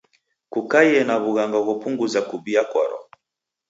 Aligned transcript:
Kukaie 0.53 0.99
na 1.07 1.15
w'ughanga 1.21 1.59
ghopunguza 1.67 2.19
kubia 2.29 2.63
kwaro. 2.71 2.99